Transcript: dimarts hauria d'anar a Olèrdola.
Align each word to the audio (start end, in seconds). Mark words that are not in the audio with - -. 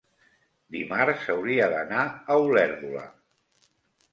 dimarts 0.75 1.27
hauria 1.33 1.67
d'anar 1.73 2.07
a 2.07 2.39
Olèrdola. 2.47 3.05